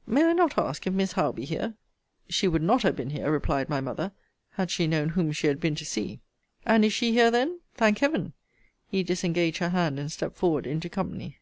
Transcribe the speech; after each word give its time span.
]May 0.16 0.24
I 0.24 0.32
not 0.32 0.56
ask, 0.56 0.86
if 0.86 0.94
Miss 0.94 1.12
Howe 1.12 1.32
be 1.32 1.44
here? 1.44 1.74
She 2.26 2.48
would 2.48 2.62
not 2.62 2.82
have 2.84 2.96
been 2.96 3.10
here, 3.10 3.30
replied 3.30 3.68
my 3.68 3.82
mother, 3.82 4.12
had 4.52 4.70
she 4.70 4.86
known 4.86 5.10
whom 5.10 5.30
she 5.30 5.46
had 5.46 5.60
been 5.60 5.74
to 5.74 5.84
see. 5.84 6.20
And 6.64 6.86
is 6.86 6.92
she 6.94 7.12
here, 7.12 7.30
then? 7.30 7.60
Thank 7.74 7.98
Heaven! 7.98 8.32
he 8.88 9.02
disengaged 9.02 9.58
her 9.58 9.68
hand, 9.68 9.98
and 9.98 10.10
stept 10.10 10.36
forward 10.38 10.66
into 10.66 10.88
company. 10.88 11.36